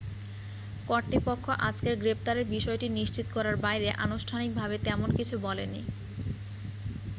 [0.87, 5.81] কর্তৃপক্ষ আজকের গ্রেপ্তারের বিষয়টি নিশ্চিত করার বাইরে আনুষ্ঠানিকভাবে তেমন কিছু বলেনি